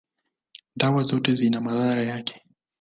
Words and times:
dawa 0.75 1.03
zote 1.03 1.31
zina 1.31 1.61
madhara 1.61 2.01
yake. 2.03 2.41